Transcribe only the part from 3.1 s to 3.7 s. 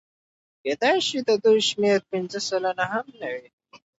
نه وي